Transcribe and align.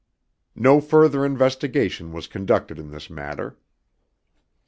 No 0.55 0.81
further 0.81 1.23
investigation 1.23 2.11
was 2.11 2.25
conducted 2.25 2.79
in 2.79 2.89
this 2.89 3.07
matter. 3.07 3.59